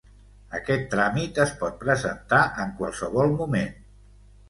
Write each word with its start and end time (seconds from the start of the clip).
Aquest 0.59 0.87
tràmit 0.93 1.37
es 1.45 1.53
pot 1.61 1.79
presentar 1.85 2.43
en 2.67 2.75
qualsevol 2.83 3.35
moment. 3.39 3.75